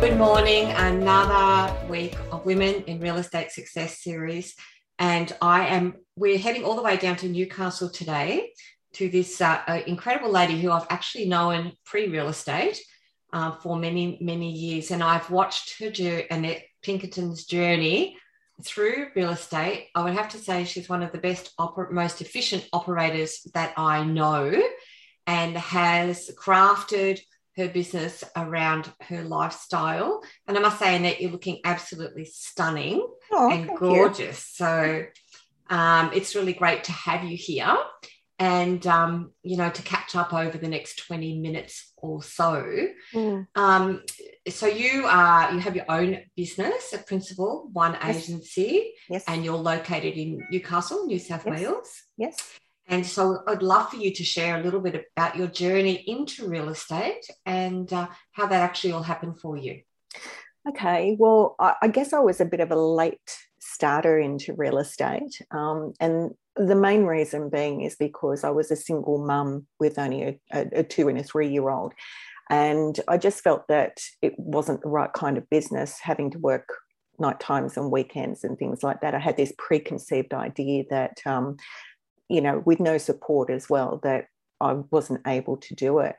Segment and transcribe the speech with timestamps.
[0.00, 0.70] Good morning.
[0.70, 4.56] Another week of Women in Real Estate Success series.
[4.98, 8.50] And I am, we're heading all the way down to Newcastle today
[8.94, 12.80] to this uh, incredible lady who I've actually known pre real estate
[13.34, 14.90] uh, for many, many years.
[14.90, 18.16] And I've watched her, journey, Annette Pinkerton's journey
[18.64, 19.88] through real estate.
[19.94, 23.74] I would have to say she's one of the best, oper- most efficient operators that
[23.76, 24.62] I know
[25.26, 27.20] and has crafted
[27.56, 30.22] her business around her lifestyle.
[30.46, 34.54] And I must say, Annette, you're looking absolutely stunning oh, and gorgeous.
[34.58, 34.66] You.
[34.66, 35.04] So
[35.68, 37.76] um, it's really great to have you here
[38.40, 43.46] and um, you know to catch up over the next 20 minutes or so mm.
[43.54, 44.02] um,
[44.48, 48.28] so you are you have your own business a principal one yes.
[48.28, 51.60] agency yes and you're located in newcastle new south yes.
[51.60, 52.58] wales yes
[52.90, 56.46] and so i'd love for you to share a little bit about your journey into
[56.46, 59.80] real estate and uh, how that actually all happened for you
[60.68, 63.18] okay well I, guess i was a bit of a late
[63.58, 68.76] starter into real estate um, and the main reason being is because I was a
[68.76, 71.94] single mum with only a, a, a two and a three year old.
[72.50, 76.68] And I just felt that it wasn't the right kind of business having to work
[77.18, 79.14] night times and weekends and things like that.
[79.14, 81.56] I had this preconceived idea that, um,
[82.30, 84.26] you know, with no support as well, that
[84.60, 86.16] I wasn't able to do it.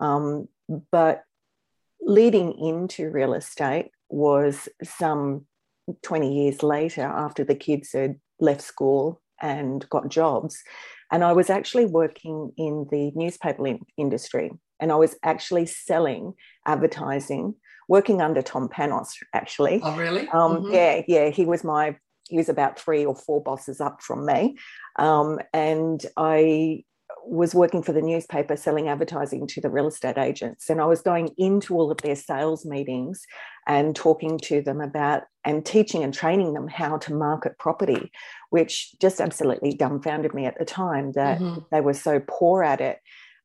[0.00, 0.48] Um,
[0.92, 1.22] but
[2.00, 5.46] leading into real estate was some
[6.02, 10.62] 20 years later after the kids had left school and got jobs.
[11.10, 13.64] And I was actually working in the newspaper
[13.96, 16.34] industry and I was actually selling
[16.66, 17.54] advertising,
[17.88, 19.80] working under Tom Panos, actually.
[19.82, 20.28] Oh, really?
[20.28, 20.74] Um, mm-hmm.
[20.74, 21.28] Yeah, yeah.
[21.30, 21.96] He was my,
[22.28, 24.56] he was about three or four bosses up from me.
[24.98, 26.84] Um, and I
[27.24, 30.70] was working for the newspaper selling advertising to the real estate agents.
[30.70, 33.22] And I was going into all of their sales meetings
[33.66, 38.12] and talking to them about and teaching and training them how to market property,
[38.50, 41.60] which just absolutely dumbfounded me at the time that mm-hmm.
[41.72, 42.98] they were so poor at it.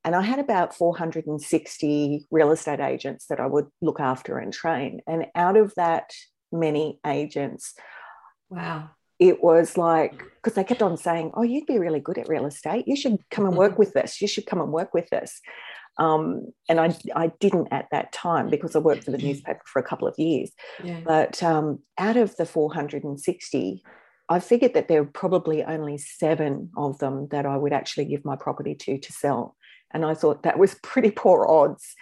[0.03, 5.01] And I had about 460 real estate agents that I would look after and train.
[5.07, 6.11] And out of that
[6.51, 7.73] many agents,
[8.51, 12.29] wow, it was like because they kept on saying oh you'd be really good at
[12.29, 13.79] real estate you should come and work mm-hmm.
[13.79, 15.41] with this you should come and work with this
[15.97, 19.79] um, and I, I didn't at that time because I worked for the newspaper for
[19.79, 20.51] a couple of years.
[20.83, 21.01] Yeah.
[21.03, 23.83] But um, out of the 460,
[24.29, 28.23] I figured that there were probably only seven of them that I would actually give
[28.23, 29.55] my property to to sell.
[29.93, 31.93] And I thought that was pretty poor odds.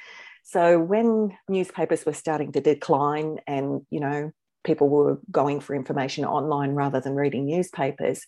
[0.44, 4.32] So when newspapers were starting to decline and, you know,
[4.64, 8.26] people were going for information online rather than reading newspapers.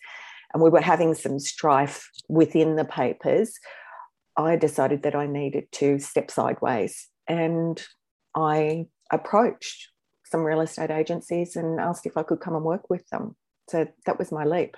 [0.53, 3.57] And we were having some strife within the papers.
[4.37, 7.81] I decided that I needed to step sideways and
[8.35, 9.89] I approached
[10.25, 13.35] some real estate agencies and asked if I could come and work with them.
[13.69, 14.77] So that was my leap.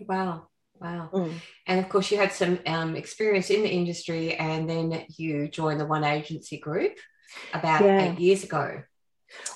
[0.00, 0.48] Wow.
[0.80, 1.10] Wow.
[1.12, 1.34] Mm.
[1.66, 5.80] And of course, you had some um, experience in the industry and then you joined
[5.80, 6.96] the One Agency Group
[7.52, 8.12] about yeah.
[8.12, 8.82] eight years ago.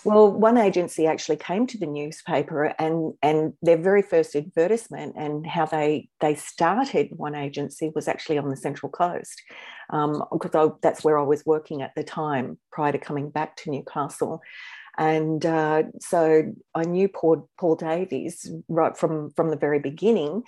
[0.05, 5.47] Well, one agency actually came to the newspaper and and their very first advertisement and
[5.47, 9.43] how they they started one agency was actually on the Central Coast
[9.91, 13.71] because um, that's where I was working at the time prior to coming back to
[13.71, 14.43] Newcastle.
[14.99, 20.43] And uh, so I knew Paul, Paul Davies right from, from the very beginning.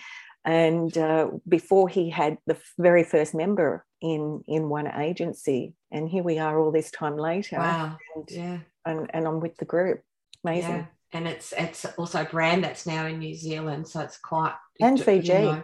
[0.45, 6.23] And uh, before he had the very first member in in one agency, and here
[6.23, 7.59] we are all this time later.
[7.59, 7.99] Wow!
[8.17, 10.03] And, yeah, and, and I'm with the group.
[10.45, 10.71] Amazing.
[10.71, 10.87] Yeah.
[11.13, 15.01] And it's it's also a brand that's now in New Zealand, so it's quite and
[15.01, 15.33] Fiji.
[15.33, 15.63] You know,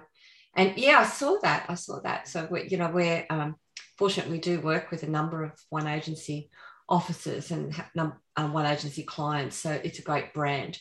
[0.56, 1.66] and yeah, I saw that.
[1.68, 2.26] I saw that.
[2.26, 3.54] So we, you know, we're um,
[3.96, 6.50] fortunate we do work with a number of one agency
[6.88, 9.56] offices and um, one agency clients.
[9.56, 10.78] So it's a great brand,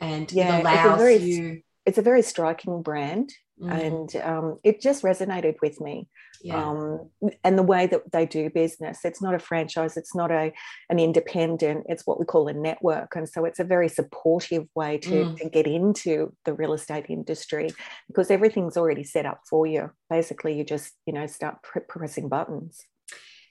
[0.00, 1.62] and yeah, it allows it's very, you.
[1.86, 3.70] It's a very striking brand, mm.
[3.70, 6.08] and um, it just resonated with me
[6.42, 6.68] yeah.
[6.68, 7.10] um,
[7.44, 9.00] and the way that they do business.
[9.04, 10.52] It's not a franchise, it's not a
[10.90, 13.14] an independent, it's what we call a network.
[13.16, 15.36] And so it's a very supportive way to, mm.
[15.38, 17.70] to get into the real estate industry
[18.08, 19.90] because everything's already set up for you.
[20.10, 21.58] Basically, you just, you know, start
[21.88, 22.82] pressing buttons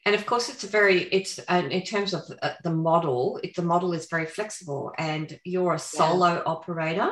[0.05, 3.55] and of course it's a very it's uh, in terms of uh, the model it,
[3.55, 6.41] the model is very flexible and you're a solo yeah.
[6.45, 7.11] operator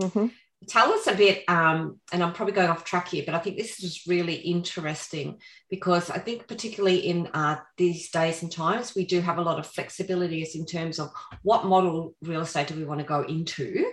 [0.00, 0.26] mm-hmm
[0.68, 3.56] tell us a bit, um, and I'm probably going off track here, but I think
[3.56, 5.38] this is really interesting
[5.70, 9.58] because I think, particularly in uh, these days and times, we do have a lot
[9.58, 11.10] of flexibilities in terms of
[11.42, 13.84] what model real estate do we want to go into.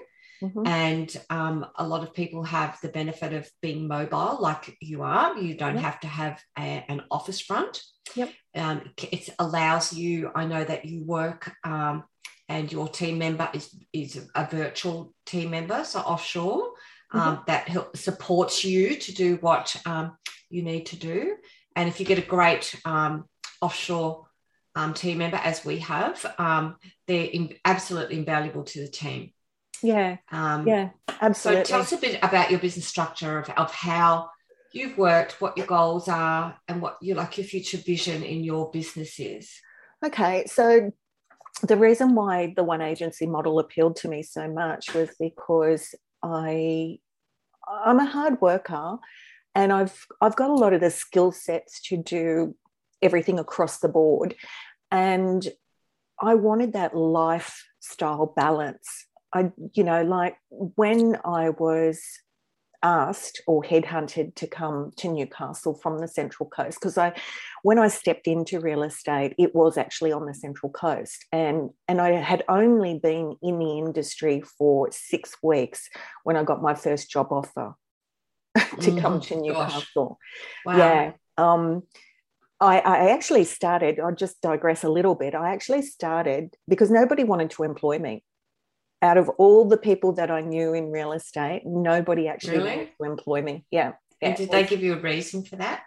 [0.41, 0.65] Mm-hmm.
[0.65, 5.38] And um, a lot of people have the benefit of being mobile, like you are.
[5.38, 5.83] You don't yep.
[5.83, 7.81] have to have a, an office front.
[8.15, 8.31] Yep.
[8.56, 12.06] Um, it allows you, I know that you work um,
[12.51, 16.71] and your team member is, is a virtual team member, so offshore,
[17.13, 17.44] um, mm-hmm.
[17.48, 20.18] that help, supports you to do what um,
[20.50, 21.38] you need to do.
[21.77, 23.24] And if you get a great um,
[23.62, 24.27] offshore
[24.75, 26.75] um, team member, as we have, um,
[27.07, 29.31] they're in, absolutely invaluable to the team.
[29.81, 30.18] Yeah.
[30.30, 30.89] Um, yeah,
[31.21, 31.63] absolutely.
[31.63, 34.30] So tell us a bit about your business structure of, of how
[34.74, 38.69] you've worked, what your goals are, and what you like your future vision in your
[38.71, 39.50] business is.
[40.03, 40.92] Okay, so
[41.67, 46.99] the reason why the one agency model appealed to me so much was because I
[47.67, 48.97] I'm a hard worker
[49.55, 52.55] and I've I've got a lot of the skill sets to do
[53.01, 54.35] everything across the board.
[54.91, 55.47] And
[56.21, 59.07] I wanted that lifestyle balance.
[59.33, 62.01] I, you know, like when I was
[62.83, 67.13] asked or headhunted to come to Newcastle from the Central Coast, because I,
[67.63, 72.01] when I stepped into real estate, it was actually on the Central Coast, and and
[72.01, 75.89] I had only been in the industry for six weeks
[76.23, 77.75] when I got my first job offer
[78.55, 80.17] to mm, come to Newcastle.
[80.65, 80.77] Wow.
[80.77, 81.11] Yeah.
[81.37, 81.83] Um,
[82.59, 85.33] I, I, actually started, I'll just digress a little bit.
[85.33, 88.23] I actually started because nobody wanted to employ me.
[89.01, 92.69] Out of all the people that I knew in real estate, nobody actually really?
[92.69, 93.65] wanted to employ me.
[93.71, 93.94] Yeah.
[94.21, 94.30] yeah.
[94.30, 95.83] And did they give you a reason for that?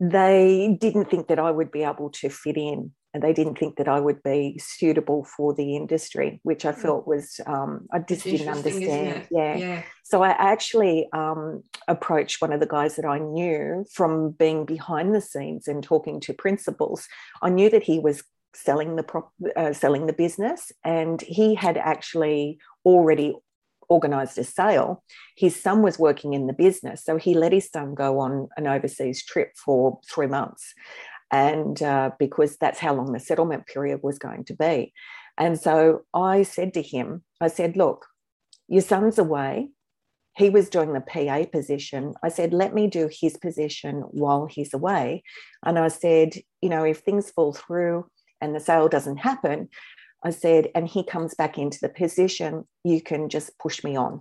[0.00, 3.76] They didn't think that I would be able to fit in and they didn't think
[3.76, 6.80] that I would be suitable for the industry, which I hmm.
[6.80, 9.26] felt was um, I just didn't understand.
[9.30, 9.56] Yeah.
[9.56, 9.82] yeah.
[10.02, 15.14] So I actually um, approached one of the guys that I knew from being behind
[15.14, 17.06] the scenes and talking to principals.
[17.42, 18.22] I knew that he was
[18.54, 23.34] selling the prop, uh, selling the business, and he had actually already
[23.88, 25.02] organized a sale.
[25.36, 28.66] His son was working in the business, so he let his son go on an
[28.66, 30.74] overseas trip for three months
[31.32, 34.92] and uh, because that's how long the settlement period was going to be.
[35.38, 38.06] And so I said to him, I said, Look,
[38.68, 39.70] your son's away.
[40.36, 42.14] He was doing the PA position.
[42.22, 45.22] I said, Let me do his position while he's away.
[45.64, 48.06] And I said, You know, if things fall through
[48.42, 49.68] and the sale doesn't happen,
[50.24, 54.20] I said, and he comes back into the position, you can just push me on,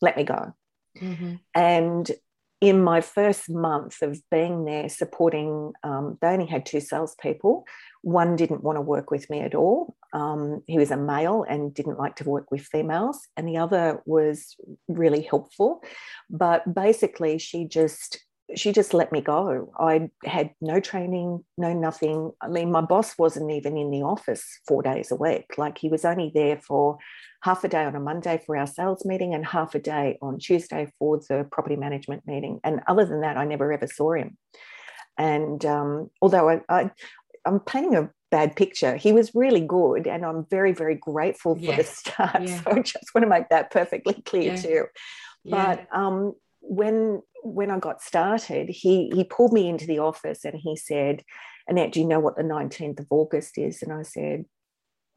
[0.00, 0.54] let me go.
[1.00, 1.34] Mm-hmm.
[1.54, 2.10] And
[2.60, 7.64] in my first month of being there supporting, um, they only had two salespeople.
[8.02, 9.96] One didn't want to work with me at all.
[10.12, 13.18] Um, he was a male and didn't like to work with females.
[13.36, 14.54] And the other was
[14.86, 15.82] really helpful.
[16.30, 18.20] But basically, she just
[18.54, 19.72] she just let me go.
[19.78, 22.32] I had no training, no nothing.
[22.40, 25.58] I mean, my boss wasn't even in the office four days a week.
[25.58, 26.98] Like he was only there for
[27.42, 30.38] half a day on a Monday for our sales meeting and half a day on
[30.38, 32.60] Tuesday for the property management meeting.
[32.64, 34.36] And other than that, I never ever saw him.
[35.18, 36.90] And um, although I, I,
[37.44, 38.96] I'm painting a bad picture.
[38.96, 41.76] He was really good, and I'm very, very grateful for yes.
[41.76, 42.42] the start.
[42.48, 42.62] Yeah.
[42.62, 44.56] So I just want to make that perfectly clear yeah.
[44.56, 44.84] too.
[45.44, 46.06] But yeah.
[46.06, 50.76] um, when when I got started, he he pulled me into the office and he
[50.76, 51.22] said,
[51.68, 54.44] "Annette, do you know what the 19th of August is?" And I said,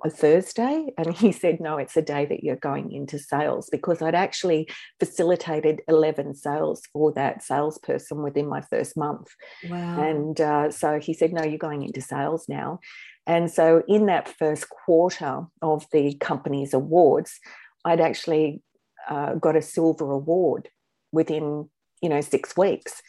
[0.03, 0.87] a Thursday?
[0.97, 4.69] And he said, No, it's a day that you're going into sales because I'd actually
[4.99, 9.27] facilitated 11 sales for that salesperson within my first month.
[9.69, 10.01] Wow.
[10.01, 12.79] And uh, so he said, No, you're going into sales now.
[13.27, 17.39] And so in that first quarter of the company's awards,
[17.83, 18.61] I'd actually
[19.09, 20.69] uh, got a silver award
[21.15, 21.69] within,
[22.01, 23.01] you know, six weeks.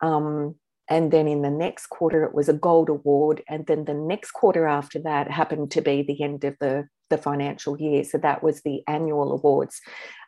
[0.00, 0.54] Um,
[0.88, 3.42] and then in the next quarter it was a gold award.
[3.48, 7.18] And then the next quarter after that happened to be the end of the, the
[7.18, 8.04] financial year.
[8.04, 9.80] So that was the annual awards.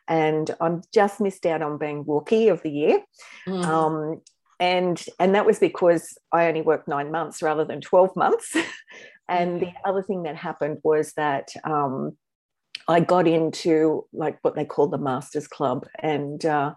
[0.09, 3.01] And i'm just missed out on being rookie of the year.
[3.47, 3.65] Mm.
[3.65, 4.21] um,
[4.59, 8.55] and and that was because i only worked nine months rather than 12 months.
[9.29, 12.17] And the other thing that happened was that um,
[12.87, 15.85] i got into like what they call the masters club.
[15.99, 16.73] And uh,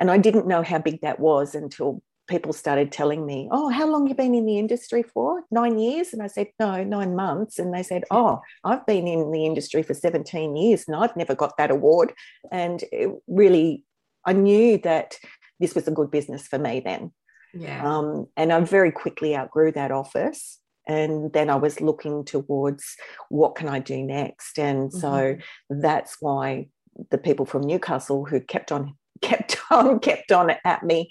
[0.00, 3.86] and I didn't know how big that was until people started telling me, "Oh, how
[3.86, 5.42] long you been in the industry for?
[5.50, 9.30] Nine years?" And I said, "No, nine months." And they said, "Oh, I've been in
[9.30, 12.12] the industry for seventeen years, and I've never got that award."
[12.50, 13.84] And it really,
[14.24, 15.18] I knew that
[15.60, 17.12] this was a good business for me then.
[17.52, 17.84] Yeah.
[17.84, 20.58] Um, and I very quickly outgrew that office.
[20.88, 22.96] And then I was looking towards
[23.28, 24.58] what can I do next.
[24.58, 24.98] And mm-hmm.
[24.98, 25.36] so
[25.68, 26.68] that's why
[27.10, 31.10] the people from Newcastle who kept on kept on kept on at me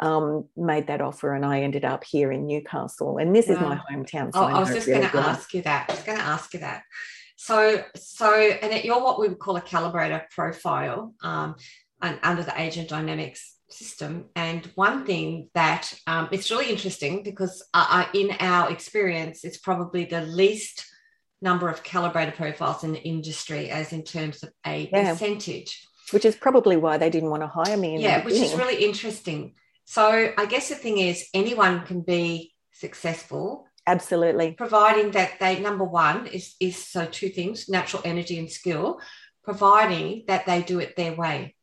[0.00, 3.18] um, made that offer and I ended up here in Newcastle.
[3.18, 4.32] And this is my hometown.
[4.32, 5.86] So oh, I, I was just going to ask you that.
[5.88, 6.82] I was going to ask you that.
[7.36, 11.56] So, so, and you're what we would call a calibrator profile um,
[12.02, 14.26] and under the agent dynamics system.
[14.34, 20.04] And one thing that um, it's really interesting because uh, in our experience, it's probably
[20.04, 20.84] the least
[21.40, 25.12] number of calibrator profiles in the industry as in terms of a yeah.
[25.12, 25.86] percentage.
[26.12, 28.02] Which is probably why they didn't want to hire me.
[28.02, 29.54] yeah, which is really interesting.
[29.84, 33.66] So I guess the thing is anyone can be successful.
[33.86, 34.52] Absolutely.
[34.52, 39.00] Providing that they number one is is so two things, natural energy and skill,
[39.42, 41.54] providing that they do it their way.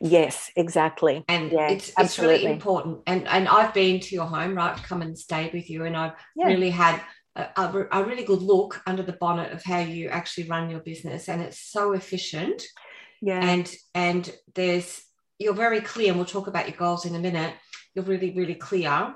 [0.00, 1.24] Yes, exactly.
[1.28, 3.00] And yeah, it's, it's really important.
[3.06, 4.76] And and I've been to your home, right?
[4.76, 5.84] Come and stay with you.
[5.84, 6.46] And I've yeah.
[6.46, 7.00] really had
[7.34, 10.80] a, a, a, really good look under the bonnet of how you actually run your
[10.80, 11.28] business.
[11.28, 12.62] And it's so efficient.
[13.24, 13.42] Yeah.
[13.42, 15.02] And and there's
[15.38, 17.54] you're very clear, and we'll talk about your goals in a minute.
[17.94, 19.14] You're really, really clear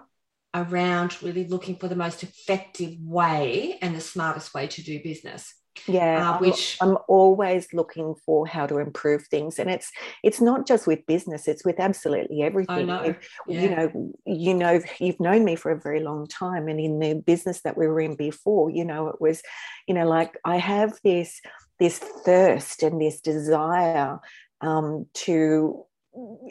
[0.54, 5.54] around really looking for the most effective way and the smartest way to do business
[5.86, 9.92] yeah uh, which I'm, I'm, always looking for how to improve things and it's
[10.24, 13.14] it's not just with business it's with absolutely everything I know.
[13.46, 13.60] Yeah.
[13.60, 17.14] you know you know you've known me for a very long time and in the
[17.14, 19.42] business that we were in before you know it was
[19.86, 21.40] you know like i have this
[21.78, 24.18] this thirst and this desire
[24.60, 25.84] um, to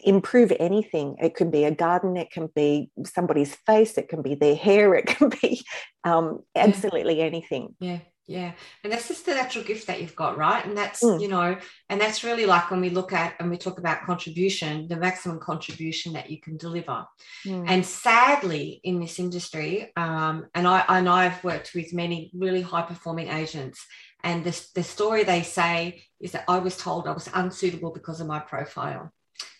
[0.03, 1.15] improve anything.
[1.21, 4.95] It can be a garden, it can be somebody's face, it can be their hair,
[4.95, 5.65] it can be
[6.03, 7.25] um, absolutely yeah.
[7.25, 7.75] anything.
[7.79, 8.51] Yeah yeah
[8.83, 11.19] and that's just the natural gift that you've got right and that's mm.
[11.19, 11.57] you know
[11.89, 15.39] and that's really like when we look at and we talk about contribution the maximum
[15.39, 17.05] contribution that you can deliver
[17.45, 17.63] mm.
[17.67, 22.81] and sadly in this industry um, and i and i've worked with many really high
[22.81, 23.85] performing agents
[24.23, 28.19] and the, the story they say is that i was told i was unsuitable because
[28.21, 29.11] of my profile.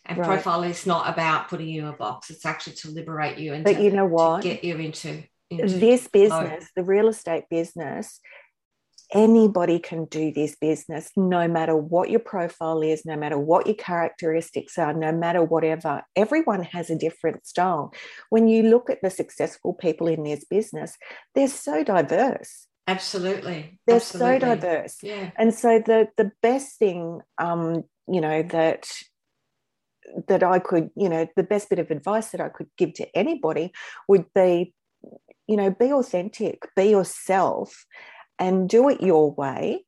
[0.08, 0.26] And right.
[0.26, 2.30] profile is not about putting you in a box.
[2.30, 4.42] It's actually to liberate you and but to, you know what?
[4.42, 8.20] get you into, into this business the real estate business
[9.14, 13.76] anybody can do this business no matter what your profile is no matter what your
[13.76, 16.02] characteristics are no matter whatever.
[16.16, 17.94] Everyone has a different style.
[18.30, 20.98] When you look at the successful people in this business
[21.36, 23.80] they're so diverse absolutely.
[23.86, 24.40] They're absolutely.
[24.40, 24.98] so diverse.
[25.04, 25.32] Yeah.
[25.36, 28.90] And so the the best thing um you know that
[30.30, 33.18] that I could, you know, the best bit of advice that I could give to
[33.18, 33.74] anybody
[34.08, 34.74] would be,
[35.48, 37.86] you know, be authentic, be yourself,
[38.40, 39.86] and do it your way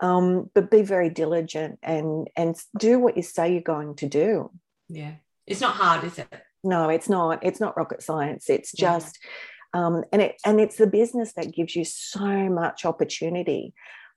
[0.00, 4.50] um, but be very diligent and and do what you say you're going to do.
[4.88, 5.14] Yeah.
[5.46, 6.28] It's not hard is it?
[6.64, 7.44] No it's not.
[7.44, 8.48] It's not rocket science.
[8.48, 9.30] It's just yeah.
[9.72, 13.74] Um, and it and it's the business that gives you so much opportunity.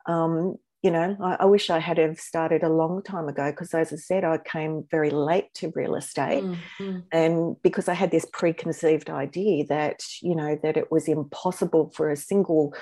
[0.08, 3.74] Um, you know I, I, wish i had have started a long time ago because
[3.74, 6.44] as i said i came very late to real estate.
[6.44, 7.00] Mm-hmm.
[7.12, 12.12] and because i had this preconceived idea that you know that it was impossible for
[12.12, 12.76] a single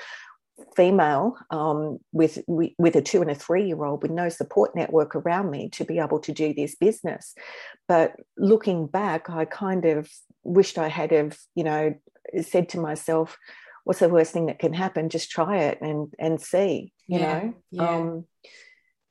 [0.76, 5.14] female um, with with a two and a three year old with no support network
[5.14, 7.34] around me to be able to do this business.
[7.88, 10.10] But looking back i kind of
[10.44, 11.94] wished i had have you know
[12.42, 13.38] said to myself
[13.84, 17.40] what's the worst thing that can happen just try it and and see you yeah,
[17.40, 17.96] know yeah.
[17.96, 18.26] Um,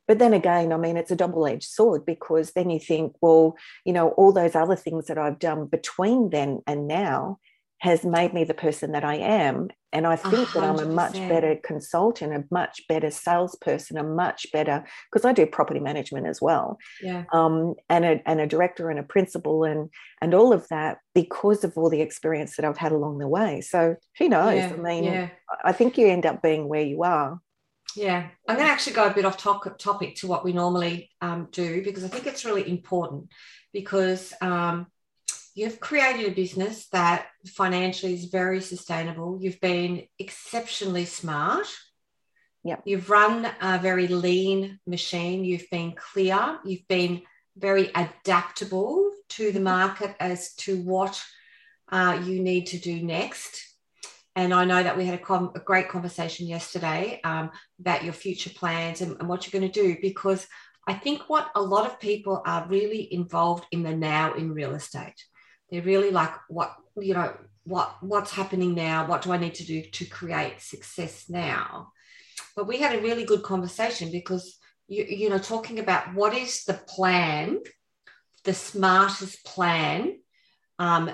[0.08, 3.92] but then again i mean it's a double-edged sword because then you think well you
[3.92, 7.38] know all those other things that i've done between then and now
[7.82, 9.68] has made me the person that I am.
[9.92, 10.54] And I think 100%.
[10.54, 15.32] that I'm a much better consultant, a much better salesperson, a much better because I
[15.32, 16.78] do property management as well.
[17.02, 17.24] Yeah.
[17.32, 21.64] Um, and a and a director and a principal and and all of that because
[21.64, 23.60] of all the experience that I've had along the way.
[23.60, 24.54] So who knows?
[24.54, 24.72] Yeah.
[24.72, 25.28] I mean, yeah.
[25.64, 27.40] I think you end up being where you are.
[27.96, 31.10] Yeah, I'm going to actually go a bit off topic, topic to what we normally
[31.20, 33.28] um, do because I think it's really important
[33.72, 34.86] because um,
[35.54, 39.38] you've created a business that financially is very sustainable.
[39.40, 41.66] You've been exceptionally smart.
[42.64, 42.76] Yeah.
[42.84, 45.44] You've run a very lean machine.
[45.44, 46.58] You've been clear.
[46.64, 47.22] You've been
[47.56, 51.22] very adaptable to the market as to what
[51.90, 53.60] uh, you need to do next.
[54.34, 58.14] And I know that we had a, com- a great conversation yesterday um, about your
[58.14, 60.46] future plans and, and what you're going to do because
[60.88, 64.74] I think what a lot of people are really involved in the now in real
[64.74, 65.22] estate
[65.72, 69.06] they're really like, what, you know, what what's happening now?
[69.06, 71.92] What do I need to do to create success now?
[72.54, 76.64] But we had a really good conversation because you, you know, talking about what is
[76.64, 77.60] the plan,
[78.44, 80.18] the smartest plan,
[80.78, 81.10] um,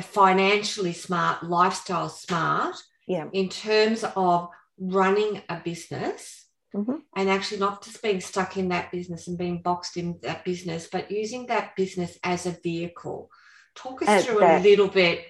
[0.00, 2.76] financially smart, lifestyle smart,
[3.06, 3.26] yeah.
[3.32, 6.96] in terms of running a business mm-hmm.
[7.16, 10.88] and actually not just being stuck in that business and being boxed in that business,
[10.92, 13.30] but using that business as a vehicle
[13.78, 15.24] Talk us through that, a little bit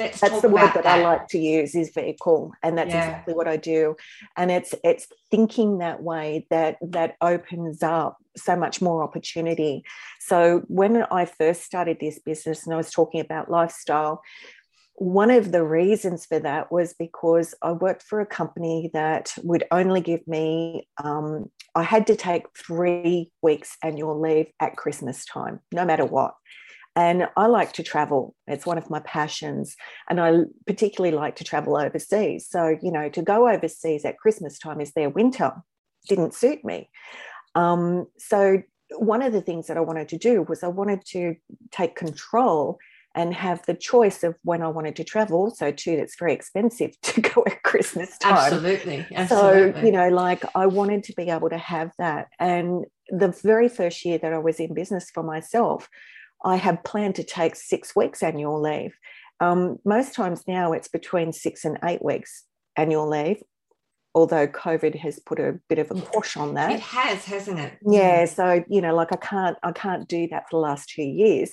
[0.00, 3.04] let's that's the word that, that, I like to use is vehicle, and that's yeah.
[3.04, 3.96] exactly what I do.
[4.36, 9.84] And it's it's thinking that way that that opens up so much more opportunity.
[10.18, 14.22] So when I first started this business, and I was talking about lifestyle,
[14.94, 19.64] one of the reasons for that was because I worked for a company that would
[19.70, 25.60] only give me, um, I had to take three weeks annual leave at Christmas time,
[25.72, 26.34] no matter what.
[27.00, 28.34] And I like to travel.
[28.46, 29.74] It's one of my passions.
[30.10, 32.46] And I particularly like to travel overseas.
[32.46, 35.52] So, you know, to go overseas at Christmas time is their winter
[36.08, 36.90] didn't suit me.
[37.54, 38.62] Um, so,
[38.98, 41.36] one of the things that I wanted to do was I wanted to
[41.70, 42.78] take control
[43.14, 45.50] and have the choice of when I wanted to travel.
[45.50, 48.34] So, too, that's very expensive to go at Christmas time.
[48.34, 49.06] Absolutely.
[49.14, 49.80] Absolutely.
[49.80, 52.28] So, you know, like I wanted to be able to have that.
[52.38, 55.88] And the very first year that I was in business for myself,
[56.44, 58.96] I had planned to take six weeks annual leave.
[59.40, 62.44] Um, most times now it's between six and eight weeks
[62.76, 63.42] annual leave,
[64.14, 66.72] although COVID has put a bit of a push on that.
[66.72, 67.72] It has, hasn't it?
[67.86, 68.26] Yeah.
[68.26, 71.52] So you know, like I can't, I can't do that for the last two years,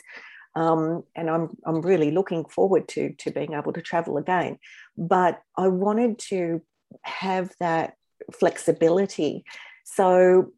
[0.55, 4.57] um, and I'm, I'm really looking forward to to being able to travel again.
[4.97, 6.61] But I wanted to
[7.03, 7.93] have that
[8.33, 9.45] flexibility.
[9.85, 10.51] So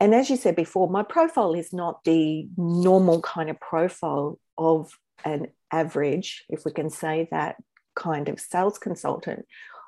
[0.00, 4.90] and as you said before, my profile is not the normal kind of profile of
[5.24, 7.56] an average, if we can say that,
[7.96, 9.46] kind of sales consultant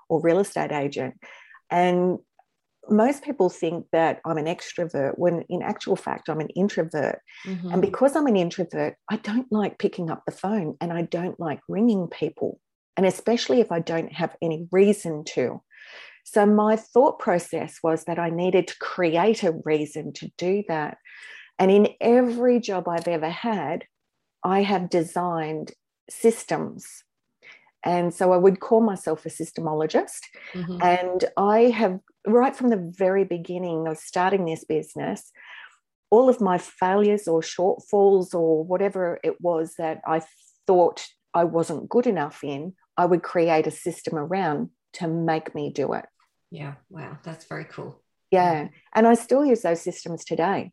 [0.09, 1.15] or real estate agent.
[1.71, 2.19] And
[2.89, 7.21] most people think that I'm an extrovert when in actual fact I'm an introvert.
[7.45, 7.73] Mm-hmm.
[7.73, 11.39] And because I'm an introvert, I don't like picking up the phone and I don't
[11.41, 12.61] like ringing people.
[12.97, 15.63] And especially if I don't have any reason to.
[16.29, 20.99] So my thought process was that I needed to create a reason to do that.
[21.57, 23.85] And in every job I've ever had,
[24.43, 25.73] I have designed
[26.11, 27.05] systems.
[27.85, 30.23] And so I would call myself a systemologist.
[30.53, 30.83] Mm-hmm.
[30.83, 35.31] And I have, right from the very beginning of starting this business,
[36.11, 40.23] all of my failures or shortfalls or whatever it was that I
[40.67, 45.71] thought I wasn't good enough in, I would create a system around to make me
[45.71, 46.07] do it.
[46.57, 46.75] Yeah.
[46.89, 47.19] Wow.
[47.23, 48.03] That's very cool.
[48.31, 48.69] Yeah.
[48.95, 50.73] And I still use those systems today.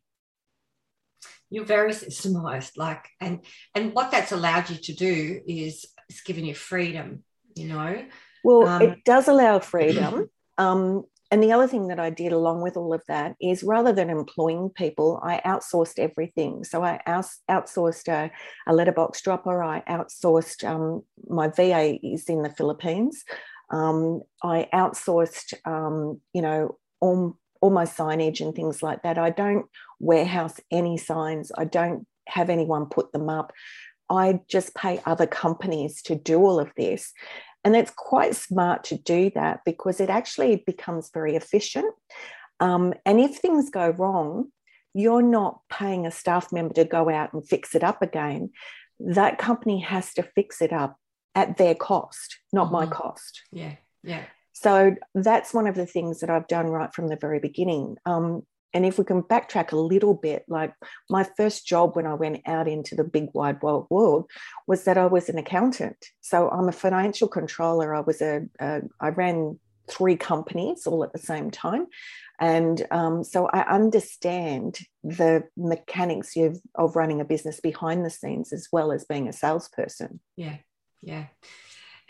[1.50, 3.40] You're very systemized, like, and
[3.74, 7.22] and what that's allowed you to do is it's given you freedom,
[7.54, 8.02] you know.
[8.42, 10.30] Well, um, it does allow freedom.
[10.58, 13.92] um, and the other thing that I did along with all of that is rather
[13.92, 16.64] than employing people, I outsourced everything.
[16.64, 18.30] So I outsourced a,
[18.66, 19.62] a letterbox dropper.
[19.62, 23.24] I outsourced um, my VA is in the Philippines.
[23.74, 29.18] Um, I outsourced, um, you know, all, all my signage and things like that.
[29.18, 29.66] I don't
[29.98, 31.50] warehouse any signs.
[31.58, 33.52] I don't have anyone put them up.
[34.08, 37.12] I just pay other companies to do all of this.
[37.64, 41.92] And it's quite smart to do that because it actually becomes very efficient.
[42.60, 44.52] Um, and if things go wrong,
[44.94, 48.50] you're not paying a staff member to go out and fix it up again.
[49.00, 50.96] That company has to fix it up
[51.34, 52.74] at their cost, not mm-hmm.
[52.74, 53.42] my cost.
[53.52, 54.24] Yeah, yeah.
[54.52, 57.96] So that's one of the things that I've done right from the very beginning.
[58.06, 58.42] Um,
[58.72, 60.74] and if we can backtrack a little bit, like
[61.08, 64.28] my first job when I went out into the big wide world world
[64.66, 66.04] was that I was an accountant.
[66.20, 67.94] So I'm a financial controller.
[67.94, 71.86] I was a, a I ran three companies all at the same time.
[72.40, 78.52] And um, so I understand the mechanics of, of running a business behind the scenes
[78.52, 80.20] as well as being a salesperson.
[80.36, 80.56] Yeah,
[81.04, 81.26] yeah.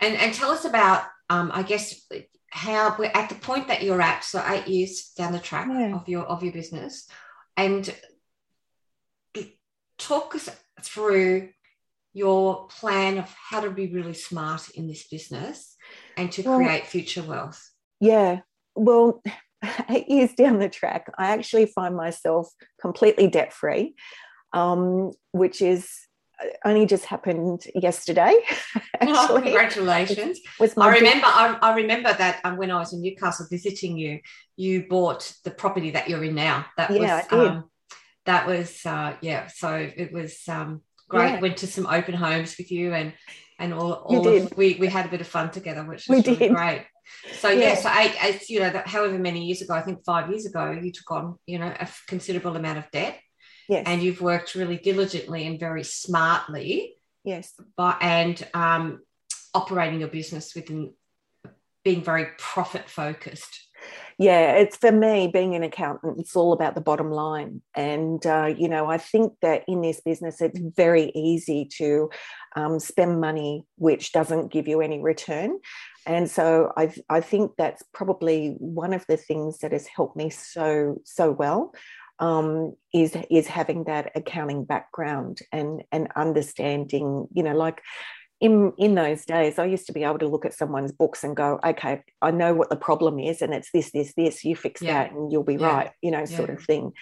[0.00, 2.07] And and tell us about um i guess
[2.50, 5.94] how we're at the point that you're at so eight years down the track yeah.
[5.94, 7.09] of your of your business
[7.57, 7.92] and
[9.98, 10.50] talk us
[10.83, 11.48] through
[12.12, 15.76] your plan of how to be really smart in this business
[16.16, 17.70] and to well, create future wealth.
[18.00, 18.40] yeah.
[18.76, 19.22] Well
[19.88, 22.48] eight years down the track i actually find myself
[22.80, 23.94] completely debt free
[24.52, 25.90] um, which is
[26.64, 28.34] only just happened yesterday.
[29.06, 30.40] Oh, congratulations!
[30.58, 31.26] Was I remember.
[31.26, 34.20] I, I, remember that um, when I was in Newcastle visiting you,
[34.56, 36.64] you bought the property that you're in now.
[36.78, 37.64] That yeah, was um,
[38.24, 39.48] that was uh, yeah.
[39.48, 41.32] So it was um, great.
[41.32, 41.40] Yeah.
[41.40, 43.12] Went to some open homes with you and
[43.58, 43.92] and all.
[43.92, 46.54] all of, we we had a bit of fun together, which was really did.
[46.54, 46.86] great.
[47.38, 50.04] So yeah, yeah so eight, eight, you know, that however many years ago, I think
[50.04, 53.18] five years ago, you took on, you know, a considerable amount of debt.
[53.68, 53.85] Yes.
[53.87, 56.96] And you've worked really diligently and very smartly.
[57.24, 57.55] Yes.
[57.77, 59.00] By, and um,
[59.55, 60.92] operating your business within
[61.85, 63.61] being very profit focused.
[64.18, 67.62] Yeah, it's for me being an accountant, it's all about the bottom line.
[67.74, 72.11] And, uh, you know, I think that in this business, it's very easy to
[72.57, 75.59] um, spend money which doesn't give you any return.
[76.07, 80.31] And so I, I think that's probably one of the things that has helped me
[80.31, 81.74] so so well
[82.18, 87.83] um, is is having that accounting background and and understanding, you know, like
[88.40, 91.37] in in those days i used to be able to look at someone's books and
[91.37, 94.83] go okay i know what the problem is and it's this this this you fix
[94.83, 95.05] yeah.
[95.05, 95.66] that and you'll be yeah.
[95.66, 96.37] right you know yeah.
[96.37, 96.92] sort of thing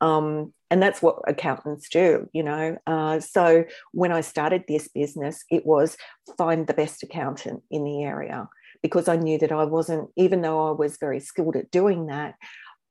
[0.00, 5.44] um, and that's what accountants do you know uh, so when i started this business
[5.50, 5.96] it was
[6.36, 8.48] find the best accountant in the area
[8.82, 12.34] because i knew that i wasn't even though i was very skilled at doing that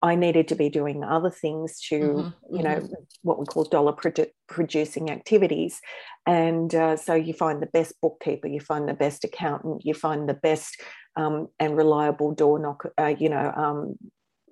[0.01, 2.93] I needed to be doing other things to, mm-hmm, you know, mm-hmm.
[3.23, 5.81] what we call dollar produ- producing activities.
[6.25, 10.29] And uh, so you find the best bookkeeper, you find the best accountant, you find
[10.29, 10.79] the best
[11.15, 13.95] um, and reliable door knocker, uh, you know, um,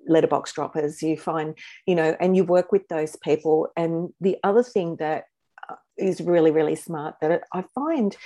[0.07, 1.01] letterbox droppers.
[1.03, 1.55] You find,
[1.85, 3.67] you know, and you work with those people.
[3.77, 5.25] And the other thing that
[5.69, 5.75] uh,
[6.23, 8.17] really, really smart that I find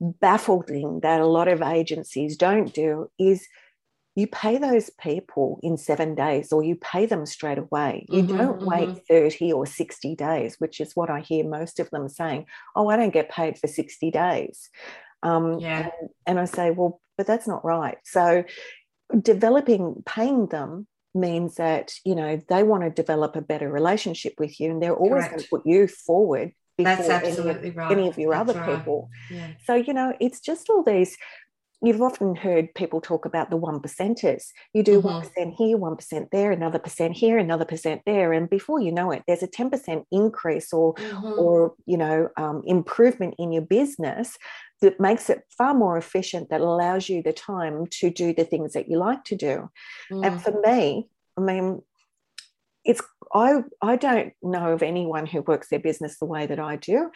[0.00, 3.46] baffling that a lot of agencies don't do is
[4.14, 8.06] you pay those people in seven days or you pay them straight away.
[8.08, 8.98] You mm-hmm, don't wait mm-hmm.
[9.08, 12.46] 30 or 60 days, which is what I hear most of them saying.
[12.76, 14.70] Oh, I don't get paid for 60 days.
[15.22, 15.90] Um, yeah.
[16.00, 17.98] and, and I say, well, but that's not right.
[18.04, 18.44] So
[19.20, 24.60] developing, paying them means that, you know, they want to develop a better relationship with
[24.60, 25.30] you and they're always Correct.
[25.30, 27.92] going to put you forward before That's absolutely any, of, right.
[27.92, 28.78] any of your That's other right.
[28.78, 29.08] people.
[29.30, 29.48] Yeah.
[29.64, 31.16] So, you know, it's just all these
[31.86, 34.44] you've often heard people talk about the one percenters.
[34.72, 35.50] You do one mm-hmm.
[35.50, 39.22] here, one percent there, another percent here, another percent there, and before you know it,
[39.26, 41.38] there's a ten percent increase or mm-hmm.
[41.38, 44.36] or you know um, improvement in your business
[44.80, 46.50] that makes it far more efficient.
[46.50, 49.70] That allows you the time to do the things that you like to do.
[50.10, 50.26] Mm.
[50.26, 51.82] And for me, I mean,
[52.84, 56.76] it's I I don't know of anyone who works their business the way that I
[56.76, 57.10] do.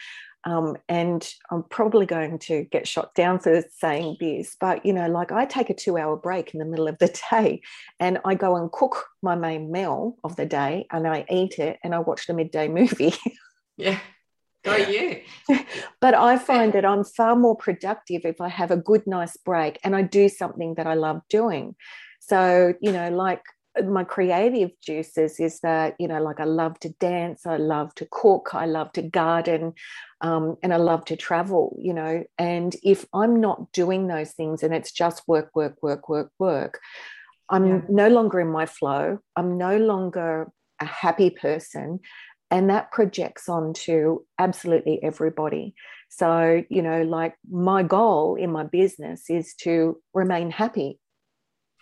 [0.48, 5.06] Um, and I'm probably going to get shot down for saying this, but you know,
[5.06, 7.61] like I take a two hour break in the middle of the day
[8.00, 11.78] and I go and cook my main meal of the day and I eat it
[11.84, 13.12] and I watch the midday movie.
[13.76, 13.98] yeah.
[14.64, 15.20] Go you.
[16.00, 19.78] but I find that I'm far more productive if I have a good, nice break
[19.84, 21.76] and I do something that I love doing.
[22.20, 23.42] So, you know, like
[23.85, 28.07] my creative juices is that you know like i love to dance i love to
[28.11, 29.72] cook i love to garden
[30.20, 34.62] um, and i love to travel you know and if i'm not doing those things
[34.62, 36.81] and it's just work work work work work
[37.48, 37.81] i'm yeah.
[37.88, 40.50] no longer in my flow i'm no longer
[40.81, 42.00] a happy person
[42.50, 45.74] and that projects onto absolutely everybody
[46.09, 50.98] so you know like my goal in my business is to remain happy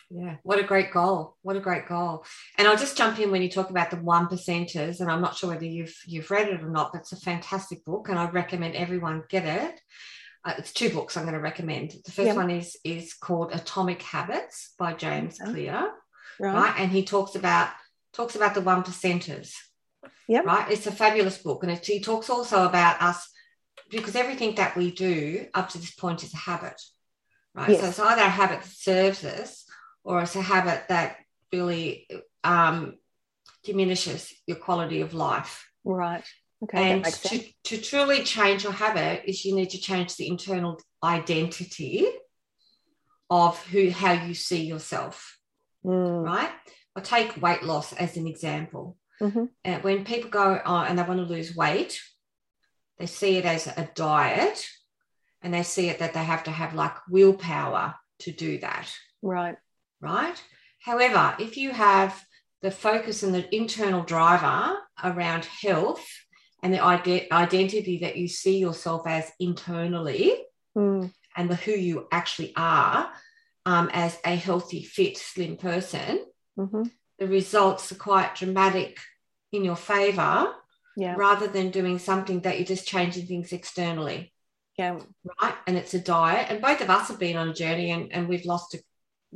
[0.09, 1.37] yeah, what a great goal!
[1.42, 2.25] What a great goal!
[2.57, 5.37] And I'll just jump in when you talk about the one percenters, and I'm not
[5.37, 6.92] sure whether you've you've read it or not.
[6.92, 9.81] But it's a fantastic book, and I recommend everyone get it.
[10.45, 11.90] Uh, it's two books I'm going to recommend.
[12.05, 12.37] The first yep.
[12.37, 15.51] one is is called Atomic Habits by James okay.
[15.51, 15.90] Clear,
[16.38, 16.55] right.
[16.55, 16.75] right?
[16.79, 17.71] And he talks about
[18.12, 19.55] talks about the one percenters.
[20.29, 20.71] Yeah, right.
[20.71, 23.29] It's a fabulous book, and it, he talks also about us
[23.90, 26.81] because everything that we do up to this point is a habit,
[27.57, 27.71] right?
[27.71, 27.81] Yes.
[27.81, 29.65] So it's either a habit that serves us
[30.07, 31.16] or it's a habit that
[31.53, 32.09] really
[32.45, 32.95] um,
[33.64, 35.69] diminishes your quality of life.
[35.85, 36.25] Right.
[36.62, 36.92] Okay.
[36.92, 42.07] And to, to truly change your habit is you need to change the internal identity
[43.29, 45.38] of who how you see yourself.
[45.85, 46.25] Mm.
[46.25, 46.51] Right.
[46.95, 48.97] I'll take weight loss as an example.
[49.21, 49.45] Mm-hmm.
[49.64, 52.01] And when people go on and they want to lose weight,
[52.99, 54.64] they see it as a diet
[55.42, 58.88] and they see it that they have to have like willpower to do that.
[59.21, 59.57] Right
[60.01, 60.43] right?
[60.81, 62.25] However, if you have
[62.63, 66.07] the focus and the internal driver around health
[66.63, 70.35] and the ide- identity that you see yourself as internally
[70.77, 71.13] mm.
[71.37, 73.11] and the who you actually are
[73.67, 76.25] um, as a healthy, fit, slim person,
[76.59, 76.85] mm-hmm.
[77.19, 78.99] the results are quite dramatic
[79.53, 80.53] in your favor
[80.97, 81.15] yeah.
[81.17, 84.33] rather than doing something that you're just changing things externally.
[84.79, 84.99] Yeah.
[85.41, 85.55] Right.
[85.67, 86.47] And it's a diet.
[86.51, 88.79] And both of us have been on a journey and, and we've lost a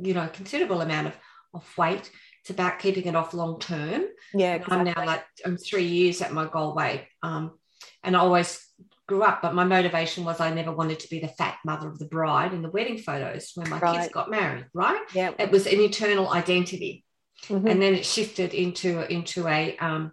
[0.01, 1.17] you know, considerable amount of,
[1.53, 2.09] of weight.
[2.41, 4.05] It's about keeping it off long term.
[4.33, 4.55] Yeah.
[4.55, 4.77] Exactly.
[4.77, 7.07] I'm now like I'm three years at my goal weight.
[7.21, 7.59] Um,
[8.03, 8.65] and I always
[9.07, 11.99] grew up, but my motivation was I never wanted to be the fat mother of
[11.99, 14.01] the bride in the wedding photos when my right.
[14.01, 15.01] kids got married, right?
[15.13, 15.31] Yeah.
[15.37, 17.05] It was an internal identity.
[17.47, 17.67] Mm-hmm.
[17.67, 20.11] And then it shifted into into a um,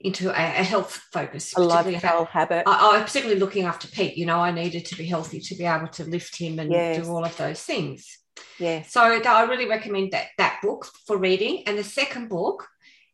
[0.00, 1.54] into a, a, health focus.
[1.56, 2.64] A lifestyle habit.
[2.66, 4.16] I, I, particularly looking after Pete.
[4.16, 7.02] You know, I needed to be healthy to be able to lift him and yes.
[7.02, 8.18] do all of those things.
[8.58, 8.82] Yeah.
[8.82, 11.64] So I really recommend that that book for reading.
[11.66, 12.66] And the second book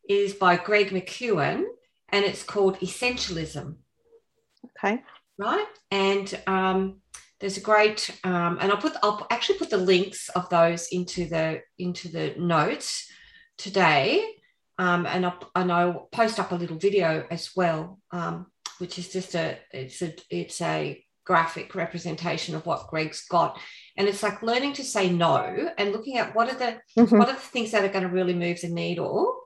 [0.09, 1.63] is by Greg McKeown,
[2.09, 3.75] and it's called Essentialism.
[4.65, 5.01] Okay.
[5.37, 5.65] right?
[5.91, 7.01] And um,
[7.39, 11.27] there's a great, um, and I'll put, I'll actually put the links of those into
[11.27, 13.09] the into the notes
[13.57, 14.23] today,
[14.77, 18.47] um, and I'll, and I'll post up a little video as well, um,
[18.79, 23.59] which is just a, it's a, it's a graphic representation of what Greg's got.
[23.97, 27.17] And it's like learning to say no and looking at what are the mm-hmm.
[27.17, 29.43] what are the things that are going to really move the needle.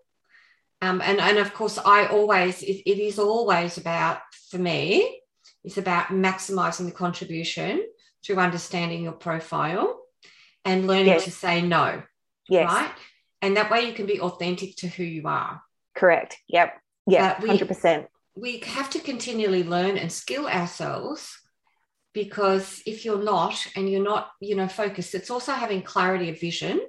[0.84, 5.22] Um, and, and of course, I always, it, it is always about, for me,
[5.63, 7.84] it's about maximizing the contribution
[8.24, 10.02] through understanding your profile
[10.65, 11.26] and learning yes.
[11.26, 12.02] to say no.
[12.50, 12.72] Yes.
[12.72, 12.91] Right.
[13.44, 15.62] And that way you can be authentic to who you are.
[15.96, 16.38] Correct.
[16.48, 16.80] Yep.
[17.08, 17.39] Yeah.
[17.39, 18.08] Hundred percent.
[18.36, 21.40] We have to continually learn and skill ourselves
[22.13, 26.39] because if you're not and you're not you know focused it's also having clarity of
[26.39, 26.82] vision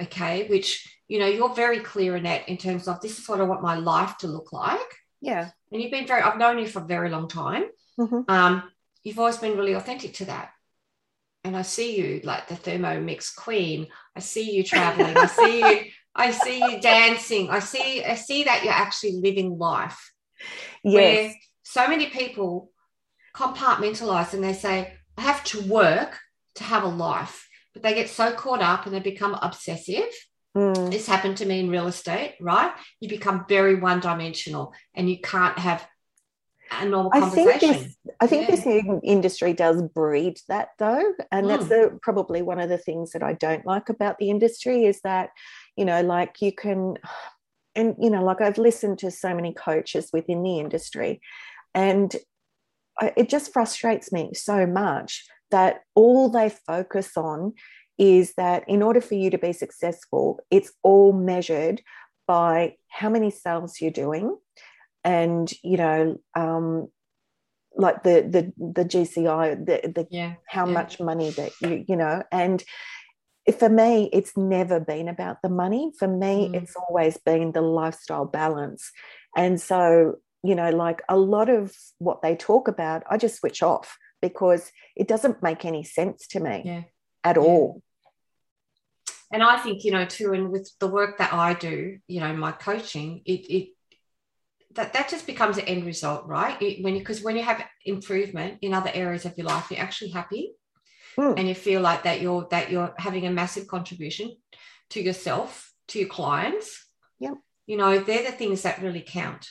[0.00, 3.40] okay which you know you're very clear in that in terms of this is what
[3.40, 4.80] i want my life to look like.
[5.20, 5.50] Yeah.
[5.72, 7.64] And you've been very i've known you for a very long time.
[7.98, 8.22] Mm-hmm.
[8.28, 8.64] um,
[9.04, 10.50] you've always been really authentic to that.
[11.44, 13.88] And i see you like the thermo thermomix queen.
[14.16, 15.16] I see you traveling.
[15.16, 15.80] I see you
[16.16, 17.50] i see you dancing.
[17.50, 20.12] I see i see that you're actually living life.
[20.82, 20.94] Yes.
[20.94, 22.70] Where so many people
[23.34, 26.18] compartmentalize and they say, I have to work
[26.56, 27.48] to have a life.
[27.72, 30.08] But they get so caught up and they become obsessive.
[30.56, 30.92] Mm.
[30.92, 32.72] This happened to me in real estate, right?
[33.00, 35.86] You become very one dimensional and you can't have
[36.70, 37.48] a normal conversation.
[37.50, 38.54] I think this, I think yeah.
[38.54, 41.12] this industry does breed that though.
[41.32, 41.48] And mm.
[41.48, 45.00] that's the, probably one of the things that I don't like about the industry is
[45.00, 45.30] that,
[45.76, 46.98] you know, like you can,
[47.74, 51.20] and, you know, like I've listened to so many coaches within the industry
[51.74, 52.14] and
[53.00, 57.54] it just frustrates me so much that all they focus on
[57.98, 61.80] is that in order for you to be successful, it's all measured
[62.26, 64.36] by how many sales you're doing
[65.04, 66.88] and you know um,
[67.76, 70.72] like the the the GCI the, the yeah, how yeah.
[70.72, 72.64] much money that you you know and
[73.58, 76.54] for me it's never been about the money for me mm.
[76.54, 78.90] it's always been the lifestyle balance
[79.36, 83.62] and so you know, like a lot of what they talk about, I just switch
[83.62, 86.82] off because it doesn't make any sense to me yeah.
[87.24, 87.42] at yeah.
[87.42, 87.82] all.
[89.32, 92.36] And I think, you know, too, and with the work that I do, you know,
[92.36, 93.68] my coaching, it, it
[94.74, 96.60] that, that just becomes an end result, right?
[96.60, 100.10] It, when because when you have improvement in other areas of your life, you're actually
[100.10, 100.52] happy,
[101.18, 101.34] mm.
[101.38, 104.36] and you feel like that you're that you're having a massive contribution
[104.90, 106.86] to yourself, to your clients.
[107.18, 107.34] Yep.
[107.66, 109.48] You know, they're the things that really count.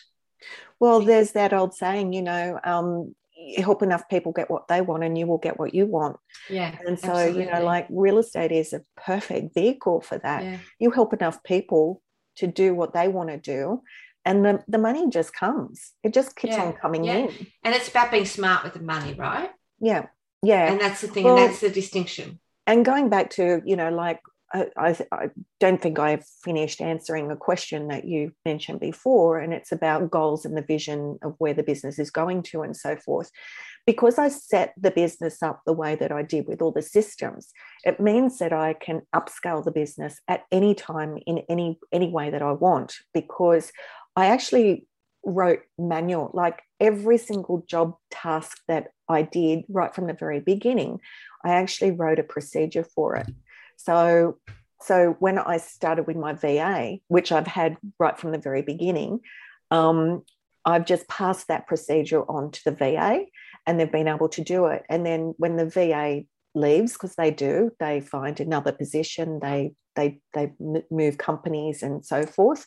[0.80, 3.16] Well, there's that old saying, you know, um,
[3.58, 6.18] help enough people get what they want and you will get what you want.
[6.50, 6.78] Yeah.
[6.86, 7.44] And so, absolutely.
[7.44, 10.44] you know, like real estate is a perfect vehicle for that.
[10.44, 10.58] Yeah.
[10.80, 12.02] You help enough people
[12.38, 13.82] to do what they want to do
[14.26, 15.92] and the, the money just comes.
[16.04, 16.64] It just keeps yeah.
[16.64, 17.18] on coming yeah.
[17.18, 17.48] in.
[17.64, 19.50] And it's about being smart with the money, right?
[19.80, 20.08] Yeah.
[20.42, 20.72] Yeah.
[20.72, 22.40] And that's the thing, well, and that's the distinction.
[22.66, 24.22] And going back to, you know, like
[24.54, 29.72] I, I, don't think I've finished answering a question that you mentioned before, and it's
[29.72, 33.32] about goals and the vision of where the business is going to and so forth.
[33.86, 37.52] Because I set the business up the way that I did with all the systems,
[37.84, 42.30] it means that I can upscale the business at any time in any any way
[42.30, 42.94] that I want.
[43.14, 43.72] Because
[44.16, 44.88] I actually
[45.26, 51.00] wrote manual, like every single job task that I did right from the very beginning,
[51.44, 53.28] I actually wrote a procedure for it.
[53.78, 54.38] So,
[54.82, 59.20] so when I started with my VA, which I've had right from the very beginning,
[59.72, 60.24] um,
[60.66, 63.26] I've just passed that procedure on to the VA
[63.66, 64.84] and they've been able to do it.
[64.90, 66.24] And then when the VA
[66.56, 70.52] leaves, because they do, they find another position, they they they
[70.90, 72.66] move companies and so forth,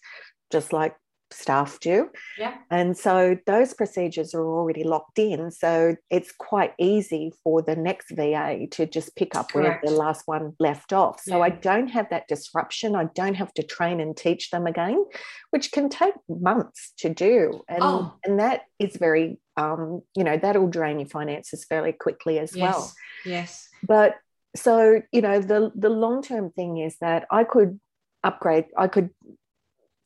[0.52, 0.96] just like
[1.30, 2.08] staff do.
[2.38, 2.54] Yeah.
[2.70, 5.50] And so those procedures are already locked in.
[5.50, 9.82] So it's quite easy for the next VA to just pick up Correct.
[9.82, 11.20] where the last one left off.
[11.20, 11.44] So yeah.
[11.44, 12.94] I don't have that disruption.
[12.94, 15.04] I don't have to train and teach them again,
[15.50, 17.62] which can take months to do.
[17.68, 18.14] And, oh.
[18.24, 22.62] and that is very, um, you know, that'll drain your finances fairly quickly as yes.
[22.62, 22.92] well.
[23.24, 23.68] Yes.
[23.82, 24.16] But
[24.54, 27.80] so, you know, the, the long term thing is that I could
[28.22, 29.10] upgrade, I could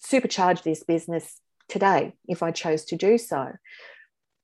[0.02, 3.52] supercharge this business today if I chose to do so.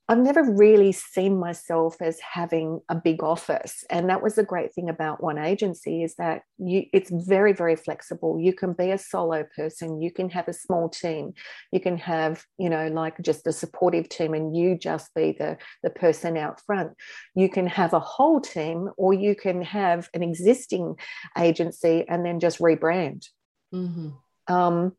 [0.08, 3.82] I've never really seen myself as having a big office.
[3.90, 7.74] And that was the great thing about one agency is that you it's very, very
[7.74, 8.38] flexible.
[8.38, 11.32] You can be a solo person, you can have a small team,
[11.72, 15.58] you can have, you know, like just a supportive team and you just be the,
[15.82, 16.92] the person out front.
[17.34, 20.94] You can have a whole team or you can have an existing
[21.36, 23.26] agency and then just rebrand.
[23.74, 24.10] Mm-hmm.
[24.54, 24.92] Um,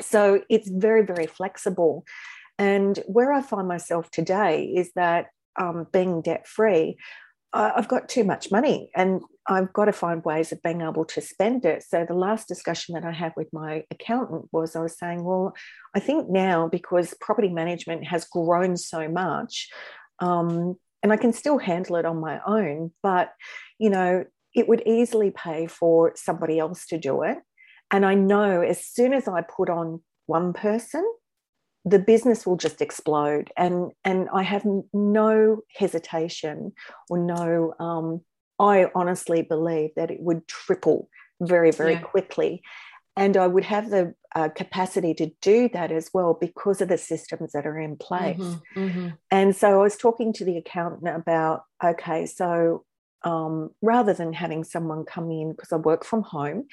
[0.00, 2.04] so it's very, very flexible.
[2.58, 5.26] And where I find myself today is that
[5.58, 6.96] um, being debt free,
[7.52, 11.20] I've got too much money and I've got to find ways of being able to
[11.20, 11.84] spend it.
[11.84, 15.54] So the last discussion that I had with my accountant was I was saying, well,
[15.94, 19.70] I think now because property management has grown so much,
[20.18, 23.32] um, and I can still handle it on my own, but
[23.78, 27.38] you know, it would easily pay for somebody else to do it.
[27.90, 31.04] And I know as soon as I put on one person,
[31.86, 36.72] the business will just explode and and i have no hesitation
[37.08, 38.20] or no um,
[38.58, 41.08] i honestly believe that it would triple
[41.40, 42.00] very very yeah.
[42.00, 42.60] quickly
[43.16, 46.98] and i would have the uh, capacity to do that as well because of the
[46.98, 49.08] systems that are in place mm-hmm, mm-hmm.
[49.30, 52.84] and so i was talking to the accountant about okay so
[53.22, 56.66] um, rather than having someone come in because i work from home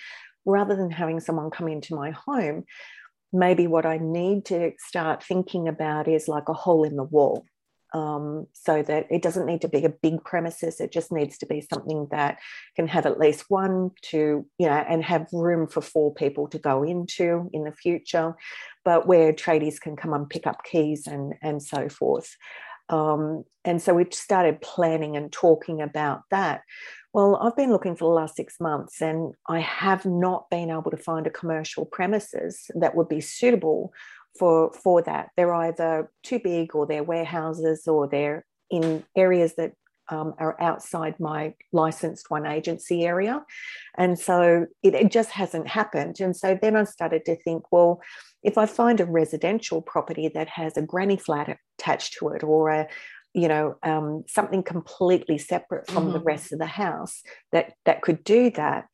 [0.46, 2.64] rather than having someone come into my home
[3.34, 7.46] maybe what I need to start thinking about is like a hole in the wall.
[7.96, 10.82] Um, so that it doesn't need to be a big premises.
[10.82, 12.40] It just needs to be something that
[12.76, 16.58] can have at least one, two, you know, and have room for four people to
[16.58, 18.34] go into in the future,
[18.84, 22.36] but where tradies can come and pick up keys and and so forth.
[22.90, 26.62] Um, and so we started planning and talking about that.
[27.14, 30.90] Well, I've been looking for the last six months and I have not been able
[30.90, 33.94] to find a commercial premises that would be suitable
[34.38, 35.30] for, for that.
[35.38, 39.74] They're either too big or they're warehouses or they're in areas that
[40.10, 43.44] um, are outside my licensed one agency area.
[43.98, 46.20] And so it, it, just hasn't happened.
[46.20, 48.02] And so then I started to think, well,
[48.42, 52.70] if I find a residential property that has a granny flat attached to it or
[52.70, 52.88] a,
[53.34, 56.14] you know um, something completely separate from mm-hmm.
[56.14, 58.88] the rest of the house that that could do that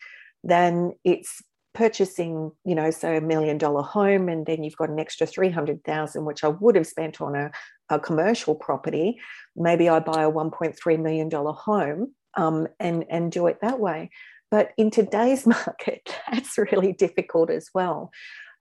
[0.44, 1.42] then it's
[1.74, 6.26] purchasing you know so a million dollar home and then you've got an extra 300,000
[6.26, 7.52] which I would have spent on a,
[7.90, 9.20] a commercial property.
[9.56, 14.10] Maybe I buy a 1.3 million dollar home um, and and do it that way.
[14.50, 18.12] But in today's market that's really difficult as well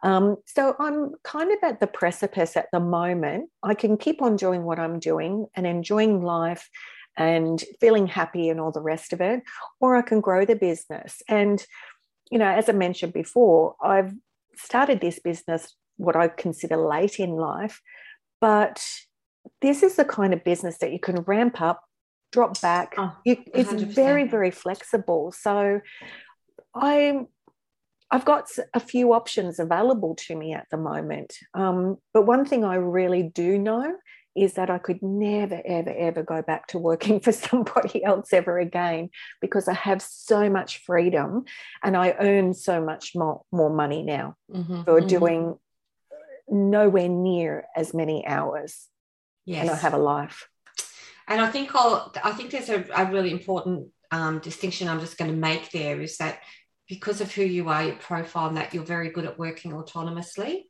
[0.02, 3.50] um, so I'm kind of at the precipice at the moment.
[3.62, 6.68] I can keep on doing what I'm doing and enjoying life
[7.16, 9.42] and feeling happy and all the rest of it,
[9.80, 11.20] or I can grow the business.
[11.28, 11.64] And,
[12.30, 14.14] you know, as I mentioned before, I've
[14.56, 17.80] started this business what I consider late in life,
[18.40, 18.84] but
[19.60, 21.82] this is the kind of business that you can ramp up,
[22.30, 22.94] drop back.
[22.96, 25.32] Oh, you, it's very, very flexible.
[25.32, 25.80] So
[26.72, 27.26] I'm
[28.10, 31.36] I've got a few options available to me at the moment.
[31.54, 33.94] Um, but one thing I really do know
[34.34, 38.58] is that I could never, ever, ever go back to working for somebody else ever
[38.58, 41.44] again because I have so much freedom
[41.82, 45.08] and I earn so much more, more money now mm-hmm, for mm-hmm.
[45.08, 45.58] doing
[46.48, 48.86] nowhere near as many hours.
[49.44, 49.62] Yes.
[49.62, 50.48] And I have a life.
[51.26, 55.18] And I think I'll, I think there's a, a really important um, distinction I'm just
[55.18, 56.40] going to make there is that
[56.88, 60.62] because of who you are, your profile, and that you're very good at working autonomously.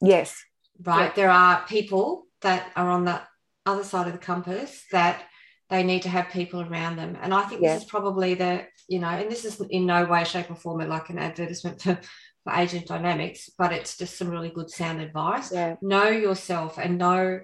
[0.00, 0.36] Yes.
[0.82, 1.14] Right.
[1.14, 3.20] There are people that are on the
[3.64, 5.22] other side of the compass that
[5.70, 7.16] they need to have people around them.
[7.20, 10.24] And I think this is probably the, you know, and this is in no way,
[10.24, 11.98] shape, or form like an advertisement for,
[12.44, 15.52] for agent dynamics, but it's just some really good sound advice.
[15.52, 15.76] Yeah.
[15.80, 17.40] Know yourself and know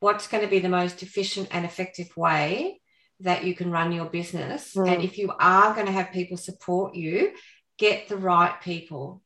[0.00, 2.80] what's going to be the most efficient and effective way
[3.20, 4.74] that you can run your business.
[4.74, 4.94] Mm.
[4.94, 7.32] And if you are going to have people support you,
[7.80, 9.22] get the right people.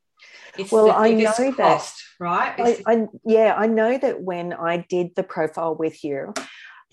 [0.57, 2.55] It's well, I know cost, that, right?
[2.87, 6.33] I, I, yeah, I know that when I did the profile with you,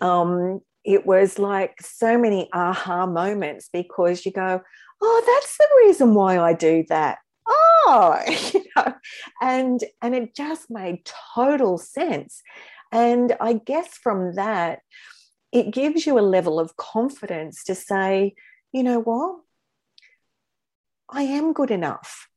[0.02, 4.62] um, it was like so many aha moments because you go,
[5.02, 7.20] oh, that's the reason why I do that.
[7.48, 8.20] Oh,
[8.54, 8.94] you know,
[9.42, 12.42] and and it just made total sense.
[12.92, 14.80] And I guess from that,
[15.52, 18.34] it gives you a level of confidence to say,
[18.74, 19.42] you know what,
[21.12, 22.28] I am good enough.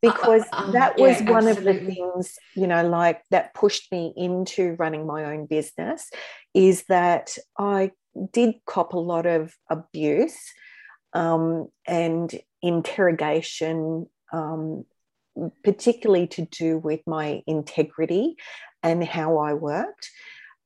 [0.00, 1.78] Because uh, uh, that was yeah, one absolutely.
[1.78, 6.10] of the things, you know, like that pushed me into running my own business
[6.54, 7.92] is that I
[8.32, 10.38] did cop a lot of abuse
[11.12, 14.84] um, and interrogation, um,
[15.64, 18.36] particularly to do with my integrity
[18.82, 20.10] and how I worked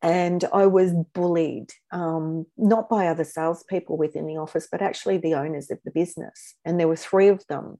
[0.02, 5.34] and I was bullied, um, not by other salespeople within the office, but actually the
[5.34, 6.56] owners of the business.
[6.64, 7.78] And there were three of them.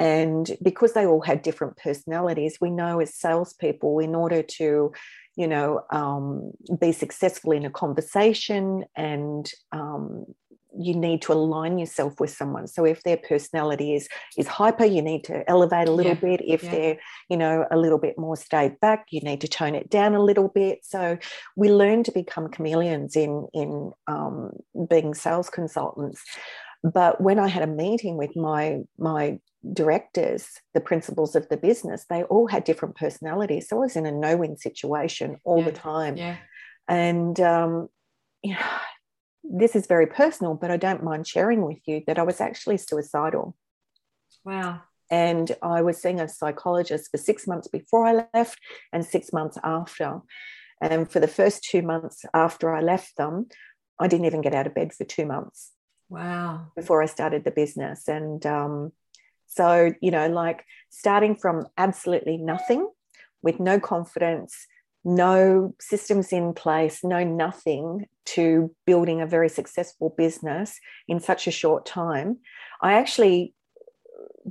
[0.00, 4.92] And because they all had different personalities, we know as salespeople, in order to,
[5.36, 10.24] you know, um, be successful in a conversation and um,
[10.78, 12.66] you need to align yourself with someone.
[12.66, 16.20] So if their personality is is hyper you need to elevate a little yeah.
[16.20, 16.40] bit.
[16.46, 16.70] If yeah.
[16.70, 16.98] they're
[17.28, 20.22] you know a little bit more stayed back you need to tone it down a
[20.22, 20.80] little bit.
[20.82, 21.18] So
[21.56, 24.50] we learn to become chameleons in in um,
[24.88, 26.22] being sales consultants.
[26.82, 29.38] But when i had a meeting with my my
[29.74, 33.68] directors the principals of the business they all had different personalities.
[33.68, 35.64] So i was in a no-win situation all yeah.
[35.64, 36.16] the time.
[36.16, 36.36] Yeah.
[36.88, 37.88] And um,
[38.42, 38.66] you know,
[39.42, 42.76] this is very personal, but I don't mind sharing with you that I was actually
[42.76, 43.56] suicidal.
[44.44, 44.82] Wow.
[45.10, 48.58] And I was seeing a psychologist for six months before I left
[48.92, 50.20] and six months after.
[50.80, 53.48] And for the first two months after I left them,
[53.98, 55.72] I didn't even get out of bed for two months.
[56.08, 56.68] Wow.
[56.76, 58.08] Before I started the business.
[58.08, 58.92] And um,
[59.46, 62.88] so, you know, like starting from absolutely nothing
[63.42, 64.66] with no confidence,
[65.04, 70.78] no systems in place, no nothing to building a very successful business
[71.08, 72.38] in such a short time.
[72.82, 73.54] I actually,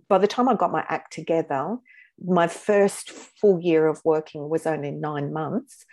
[0.07, 1.77] by the time I got my act together,
[2.23, 5.85] my first full year of working was only nine months.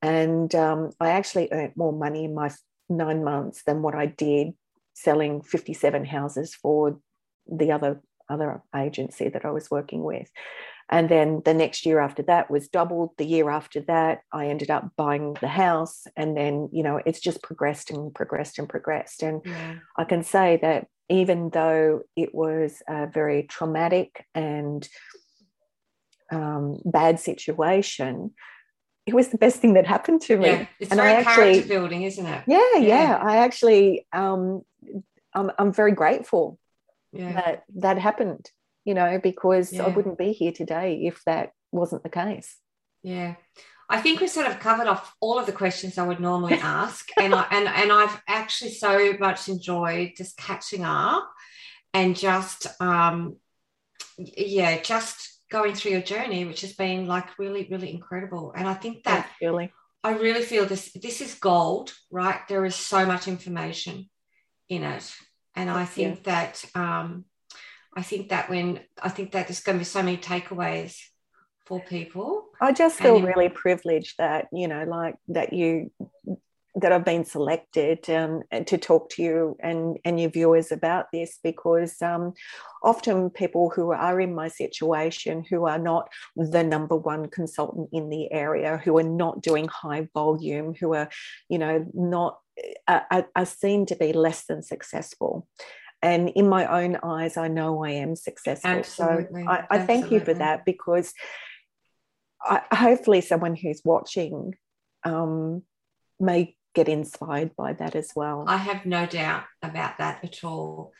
[0.00, 2.50] And um, I actually earned more money in my
[2.88, 4.52] nine months than what I did
[4.94, 7.00] selling 57 houses for
[7.46, 8.00] the other
[8.30, 10.30] other agency that I was working with.
[10.90, 13.10] And then the next year after that was doubled.
[13.16, 16.06] The year after that, I ended up buying the house.
[16.16, 19.22] And then, you know, it's just progressed and progressed and progressed.
[19.22, 19.76] And yeah.
[19.96, 24.86] I can say that even though it was a very traumatic and
[26.30, 28.32] um, bad situation,
[29.06, 30.46] it was the best thing that happened to me.
[30.46, 32.44] Yeah, it's and very I actually, character building, isn't it?
[32.46, 32.80] Yeah, yeah.
[32.80, 33.18] yeah.
[33.22, 34.62] I actually, um,
[35.34, 36.58] I'm, I'm very grateful
[37.12, 37.32] yeah.
[37.32, 38.50] that that happened
[38.84, 39.84] you know, because yeah.
[39.84, 42.56] I wouldn't be here today if that wasn't the case.
[43.02, 43.34] Yeah.
[43.88, 47.08] I think we sort of covered off all of the questions I would normally ask.
[47.18, 51.30] and I and, and I've actually so much enjoyed just catching up
[51.92, 53.36] and just um
[54.16, 58.52] yeah, just going through your journey, which has been like really, really incredible.
[58.56, 59.72] And I think that really
[60.02, 62.40] I really feel this this is gold, right?
[62.48, 64.08] There is so much information
[64.68, 65.14] in it.
[65.54, 66.32] And I think yeah.
[66.32, 67.24] that um
[67.96, 70.98] I think that when I think that there's going to be so many takeaways
[71.66, 72.48] for people.
[72.60, 75.90] I just feel and, really privileged that you know, like that you
[76.76, 81.38] that I've been selected um, to talk to you and, and your viewers about this
[81.42, 82.32] because um,
[82.82, 88.10] often people who are in my situation who are not the number one consultant in
[88.10, 91.08] the area, who are not doing high volume, who are,
[91.48, 92.40] you know, not
[92.88, 95.46] are, are seen to be less than successful
[96.04, 98.70] and in my own eyes i know i am successful.
[98.70, 99.42] Absolutely.
[99.42, 101.12] so I, I thank you for that because
[102.46, 104.54] I, hopefully someone who's watching
[105.02, 105.62] um,
[106.20, 108.44] may get inspired by that as well.
[108.46, 110.92] I have no doubt about that at all.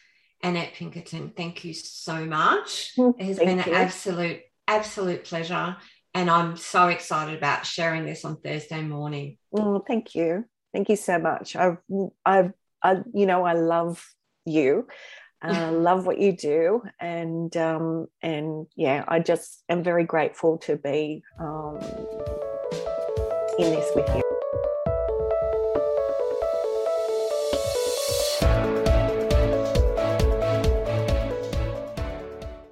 [0.43, 2.93] Annette pinkerton thank you so much.
[2.99, 3.65] It has been you.
[3.65, 5.77] an absolute absolute pleasure
[6.15, 9.37] and i'm so excited about sharing this on thursday morning.
[9.55, 10.47] Oh, thank you.
[10.73, 11.57] Thank you so much.
[11.57, 11.79] I've
[12.25, 12.53] i've
[12.83, 14.05] I, you know i love
[14.45, 14.86] you.
[15.47, 20.76] Uh, love what you do, and um, and yeah, I just am very grateful to
[20.76, 21.80] be um,
[23.59, 24.24] in this with you.